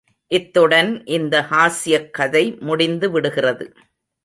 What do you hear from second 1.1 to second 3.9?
இந்த ஹாஸ்யக்கதை முடிந்து விடுகிறது.